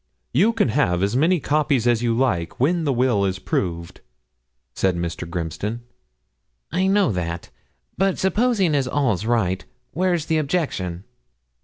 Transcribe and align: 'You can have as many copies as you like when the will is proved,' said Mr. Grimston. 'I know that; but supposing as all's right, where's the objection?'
'You 0.33 0.51
can 0.51 0.69
have 0.69 1.03
as 1.03 1.15
many 1.15 1.39
copies 1.39 1.85
as 1.85 2.01
you 2.01 2.17
like 2.17 2.59
when 2.59 2.85
the 2.85 2.91
will 2.91 3.23
is 3.23 3.37
proved,' 3.37 4.01
said 4.73 4.95
Mr. 4.97 5.29
Grimston. 5.29 5.81
'I 6.71 6.87
know 6.87 7.11
that; 7.11 7.51
but 7.99 8.17
supposing 8.17 8.73
as 8.73 8.87
all's 8.87 9.27
right, 9.27 9.63
where's 9.91 10.25
the 10.25 10.39
objection?' 10.39 11.03